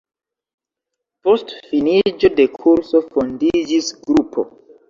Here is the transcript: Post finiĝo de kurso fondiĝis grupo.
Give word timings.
Post 1.27 1.53
finiĝo 1.73 2.33
de 2.39 2.47
kurso 2.57 3.05
fondiĝis 3.13 3.93
grupo. 4.09 4.49